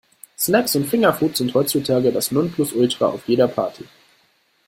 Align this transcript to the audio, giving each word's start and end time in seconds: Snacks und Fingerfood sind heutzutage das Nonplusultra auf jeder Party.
Snacks 0.35 0.75
und 0.75 0.87
Fingerfood 0.87 1.37
sind 1.37 1.53
heutzutage 1.53 2.11
das 2.11 2.31
Nonplusultra 2.31 3.05
auf 3.09 3.27
jeder 3.27 3.47
Party. 3.47 3.85